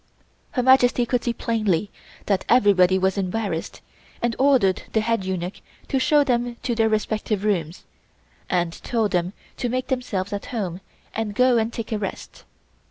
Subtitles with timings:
[0.53, 1.91] Her Majesty could see plainly
[2.25, 3.81] that everybody was embarrassed
[4.19, 7.83] and ordered the head eunuch to show them to their respective rooms,
[8.49, 10.81] and told them to make themselves at home
[11.13, 12.45] and to go and take a rest.